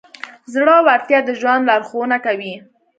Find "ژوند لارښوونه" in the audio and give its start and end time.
1.39-2.17